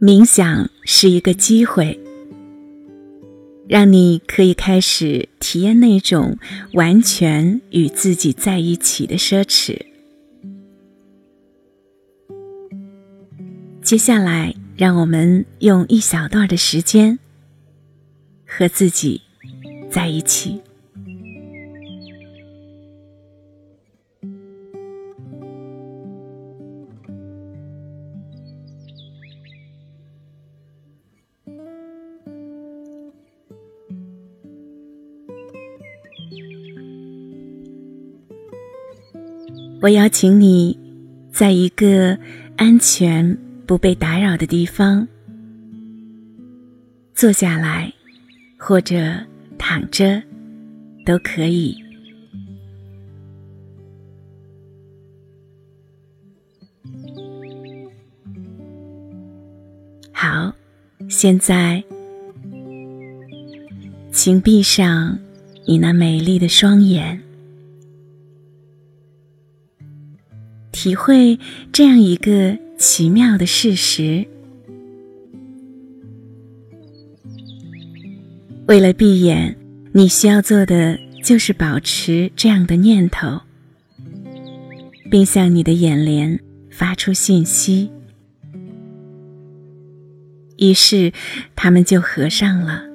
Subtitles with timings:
[0.00, 2.00] 冥想是一个机会，
[3.68, 6.38] 让你可以开始体验那种
[6.72, 9.78] 完全与自己在一起的奢侈。
[13.82, 17.18] 接下来，让我们用一小段的时间
[18.46, 19.20] 和自己
[19.90, 20.62] 在一起。
[39.82, 40.78] 我邀请你，
[41.32, 42.18] 在一个
[42.56, 45.08] 安全、不被打扰的地方
[47.14, 47.90] 坐下来，
[48.58, 49.14] 或者
[49.56, 50.22] 躺着，
[51.06, 51.74] 都可以。
[60.12, 60.54] 好，
[61.08, 61.82] 现在，
[64.12, 65.18] 请闭上
[65.64, 67.18] 你那美丽的双眼。
[70.82, 71.38] 体会
[71.70, 74.26] 这样一个奇妙的事实：
[78.66, 79.58] 为了闭眼，
[79.92, 83.42] 你需要做的就是保持这样的念头，
[85.10, 87.90] 并向你的眼帘发出信息，
[90.56, 91.12] 于是
[91.54, 92.89] 它们就合上了。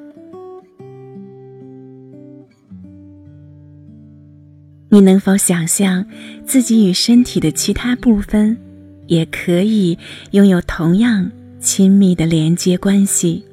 [4.90, 6.06] 你能否想象
[6.46, 8.58] 自己与身体的其他部分
[9.08, 9.98] 也可以
[10.32, 13.44] 拥有同样亲密的连接关系？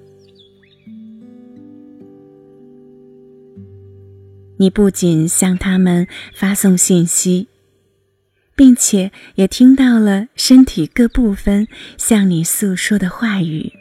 [4.59, 7.49] 你不仅向他们发送信息，
[8.55, 13.73] 并且也听到了身体各部分向你诉说的话语。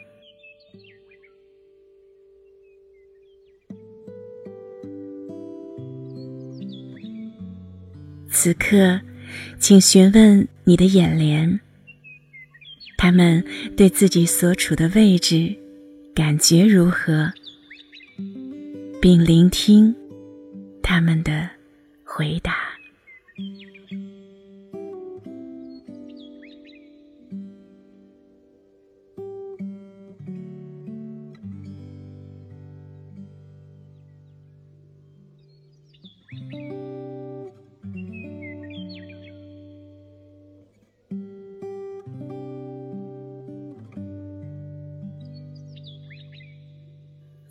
[8.42, 9.00] 此刻，
[9.60, 11.60] 请询问你的眼帘，
[12.98, 13.44] 他们
[13.76, 15.54] 对自己所处的位置
[16.12, 17.32] 感觉如何，
[19.00, 19.94] 并聆听
[20.82, 21.48] 他们的
[22.02, 22.56] 回答。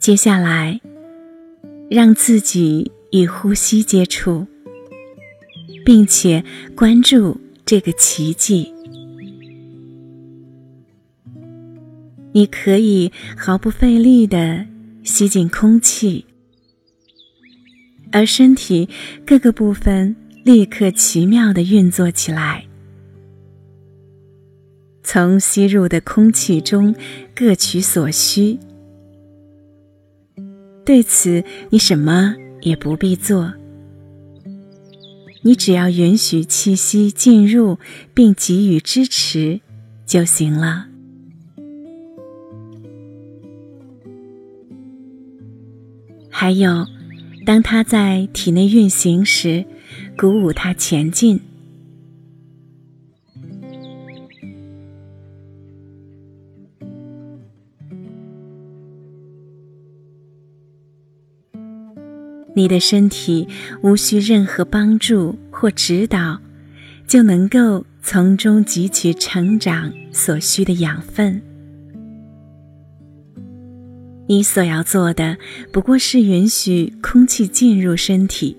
[0.02, 0.82] 接下来，
[1.88, 4.48] 让自己与呼吸接触，
[5.86, 6.44] 并且
[6.76, 8.74] 关注这个奇迹。
[12.34, 14.66] 你可以毫不费力的
[15.04, 16.26] 吸进空气，
[18.12, 18.90] 而身体
[19.24, 22.66] 各个部分立刻奇妙的运作起来，
[25.04, 26.96] 从吸入的空气中
[27.36, 28.58] 各取所需。
[30.92, 33.54] 对此，你什么也不必做，
[35.42, 37.80] 你只要允许气息进入
[38.14, 39.62] 并给予支持
[40.06, 40.88] 就行了。
[46.30, 46.86] 还有，
[47.46, 49.64] 当它在体内运行时，
[50.18, 51.40] 鼓舞它前进。
[62.62, 63.48] 你的身体
[63.82, 66.40] 无需任何帮助或指导，
[67.08, 71.42] 就能够从中汲取成长所需的养分。
[74.28, 75.40] 你所要做的
[75.74, 78.56] 不过是允许空气进入身体。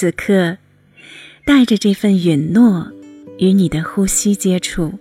[0.00, 0.58] 此刻，
[1.44, 2.92] 带着这份允诺，
[3.38, 4.96] 与你的呼吸接触。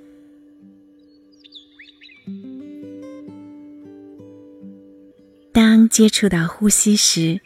[5.51, 7.39] 当接触到呼吸时，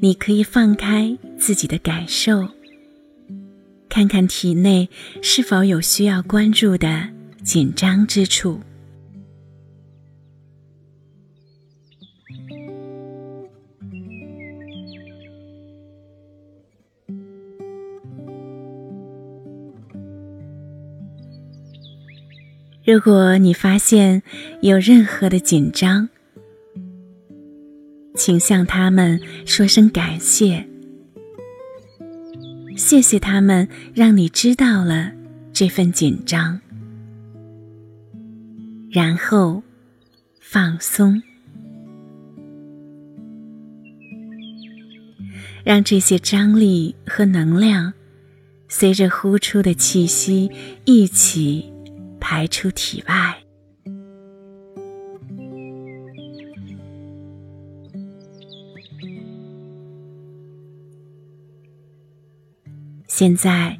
[0.00, 2.46] 你可以放开自己的感受，
[3.88, 4.88] 看看体内
[5.20, 7.08] 是否有需要关注的
[7.42, 8.60] 紧张之处。
[22.86, 24.22] 如果你发现
[24.62, 26.08] 有任何的紧张，
[28.14, 30.64] 请向他们说声感谢，
[32.76, 35.10] 谢谢他们让你知道了
[35.52, 36.60] 这份紧张，
[38.88, 39.60] 然后
[40.40, 41.20] 放松，
[45.64, 47.92] 让这些张力和能量
[48.68, 50.48] 随着呼出的气息
[50.84, 51.72] 一起。
[52.28, 53.36] 排出体外。
[63.06, 63.78] 现在，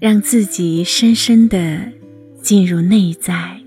[0.00, 1.92] 让自己深深的
[2.40, 3.60] 进入内在，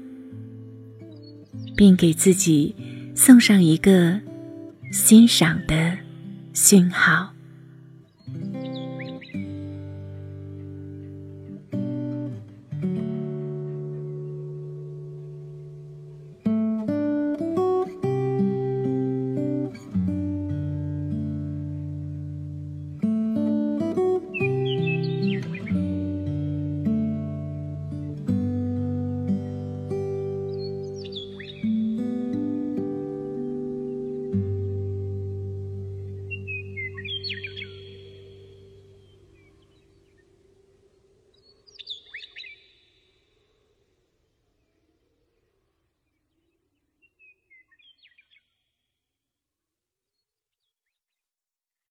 [1.77, 2.75] 并给自己
[3.13, 4.19] 送上一个
[4.91, 5.95] 欣赏的
[6.55, 7.31] 讯号。